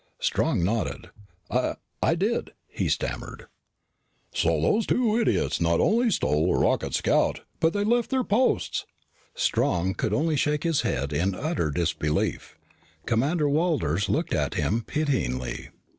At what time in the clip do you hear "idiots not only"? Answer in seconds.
5.19-6.09